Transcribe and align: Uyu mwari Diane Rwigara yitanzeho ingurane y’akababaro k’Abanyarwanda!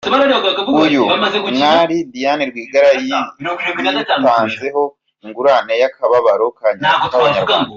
Uyu 0.83 1.01
mwari 1.55 1.97
Diane 2.13 2.43
Rwigara 2.49 2.89
yitanzeho 3.01 4.81
ingurane 5.23 5.73
y’akababaro 5.81 6.45
k’Abanyarwanda! 6.57 7.69